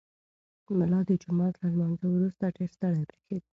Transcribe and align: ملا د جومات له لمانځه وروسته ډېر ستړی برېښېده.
ملا 0.79 0.99
د 1.09 1.11
جومات 1.23 1.53
له 1.61 1.67
لمانځه 1.73 2.07
وروسته 2.11 2.53
ډېر 2.57 2.69
ستړی 2.75 3.03
برېښېده. 3.09 3.47